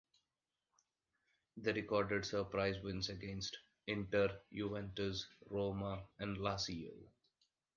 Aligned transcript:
They 1.57 1.73
recorded 1.73 2.25
surprise 2.25 2.81
wins 2.81 3.09
against 3.09 3.59
Inter, 3.85 4.35
Juventus, 4.51 5.27
Roma 5.47 6.01
and 6.17 6.37
Lazio. 6.37 6.91